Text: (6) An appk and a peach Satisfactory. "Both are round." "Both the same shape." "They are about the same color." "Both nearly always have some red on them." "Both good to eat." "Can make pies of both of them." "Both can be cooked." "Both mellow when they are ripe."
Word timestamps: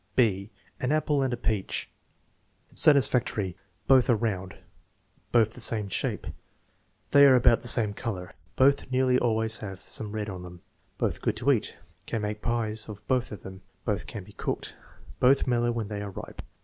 (6) 0.17 0.49
An 0.79 0.89
appk 0.89 1.23
and 1.23 1.31
a 1.31 1.37
peach 1.37 1.87
Satisfactory. 2.73 3.55
"Both 3.87 4.09
are 4.09 4.15
round." 4.15 4.57
"Both 5.31 5.53
the 5.53 5.59
same 5.59 5.89
shape." 5.89 6.25
"They 7.11 7.27
are 7.27 7.35
about 7.35 7.61
the 7.61 7.67
same 7.67 7.93
color." 7.93 8.33
"Both 8.55 8.89
nearly 8.91 9.19
always 9.19 9.57
have 9.57 9.79
some 9.79 10.11
red 10.11 10.27
on 10.27 10.41
them." 10.41 10.63
"Both 10.97 11.21
good 11.21 11.35
to 11.35 11.51
eat." 11.51 11.75
"Can 12.07 12.23
make 12.23 12.41
pies 12.41 12.89
of 12.89 13.07
both 13.07 13.31
of 13.31 13.43
them." 13.43 13.61
"Both 13.85 14.07
can 14.07 14.23
be 14.23 14.33
cooked." 14.33 14.75
"Both 15.19 15.45
mellow 15.45 15.71
when 15.71 15.87
they 15.89 16.01
are 16.01 16.09
ripe." 16.09 16.41